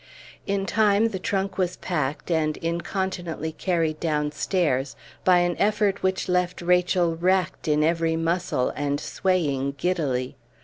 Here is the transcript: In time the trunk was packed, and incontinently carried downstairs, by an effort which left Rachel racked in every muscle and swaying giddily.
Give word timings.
In 0.47 0.65
time 0.65 1.09
the 1.09 1.19
trunk 1.19 1.59
was 1.59 1.75
packed, 1.77 2.31
and 2.31 2.57
incontinently 2.57 3.51
carried 3.51 3.99
downstairs, 3.99 4.95
by 5.23 5.37
an 5.41 5.55
effort 5.59 6.01
which 6.01 6.27
left 6.27 6.59
Rachel 6.63 7.15
racked 7.15 7.67
in 7.67 7.83
every 7.83 8.15
muscle 8.15 8.69
and 8.75 8.99
swaying 8.99 9.73
giddily. 9.77 10.37